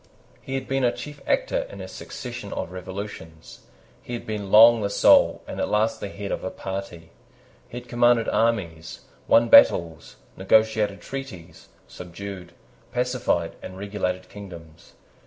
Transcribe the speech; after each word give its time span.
He 0.41 0.55
had 0.55 0.67
been 0.67 0.83
a 0.83 0.91
chief 0.91 1.21
actor 1.27 1.67
in 1.69 1.79
a 1.79 1.87
succession 1.87 2.51
of 2.53 2.71
revolutions. 2.71 3.59
He 4.01 4.13
had 4.13 4.25
been 4.25 4.49
long 4.51 4.81
the 4.81 4.89
soul, 4.89 5.43
and 5.47 5.59
at 5.59 5.69
last 5.69 5.99
the 5.99 6.09
head, 6.09 6.31
of 6.31 6.43
a 6.43 6.49
party. 6.49 7.11
He 7.69 7.77
had 7.79 7.87
commanded 7.87 8.27
armies, 8.27 9.01
won 9.27 9.47
battles, 9.47 10.15
negotiated 10.35 11.01
treaties, 11.01 11.69
subdued, 11.87 12.51
pacified, 12.91 13.53
and 13.61 13.77
regulated 13.77 14.27
kingdoms. 14.27 14.93